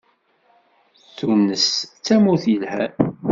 Tunes 1.17 1.65
d 1.97 2.01
tamurt 2.05 2.43
yelhan. 2.51 2.93